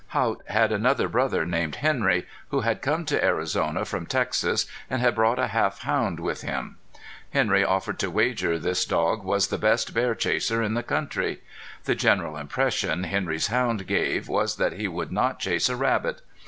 [0.17, 5.13] Haught had another brother named Henry, who had come to Arizona from Texas, and had
[5.13, 6.77] brought a half hound with him.
[7.29, 11.43] Henry offered to wager this dog was the best bear chaser in the country.
[11.83, 16.23] The general impression Henry's hound gave was that he would not chase a rabbit.